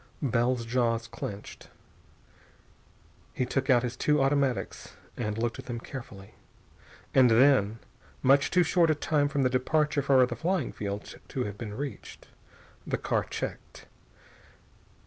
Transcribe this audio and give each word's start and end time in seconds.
Bell's 0.23 0.65
jaws 0.65 1.07
clenched. 1.07 1.69
He 3.35 3.45
took 3.45 3.69
out 3.69 3.83
his 3.83 3.95
two 3.95 4.19
automatics 4.19 4.93
and 5.15 5.37
looked 5.37 5.59
at 5.59 5.67
them 5.67 5.79
carefully. 5.79 6.33
And 7.13 7.29
then, 7.29 7.77
much 8.23 8.49
too 8.49 8.63
short 8.63 8.89
a 8.89 8.95
time 8.95 9.27
from 9.27 9.43
the 9.43 9.47
departure 9.51 10.01
for 10.01 10.25
the 10.25 10.35
flying 10.35 10.71
field 10.71 11.19
to 11.27 11.43
have 11.43 11.55
been 11.55 11.75
reached, 11.77 12.29
the 12.87 12.97
car 12.97 13.25
checked. 13.25 13.85